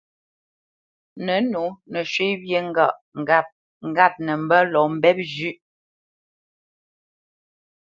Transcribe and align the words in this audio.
Nə̌nǒ 1.25 1.63
nə 1.91 1.99
shwé 2.11 2.27
wyê 2.43 2.59
ŋgâʼ 3.19 3.47
ŋgât 3.87 4.13
nə 4.25 4.31
mbə́ 4.43 4.61
lɔ 4.73 4.81
mbɛ́p 4.95 5.17
nzyêʼ. 5.25 5.57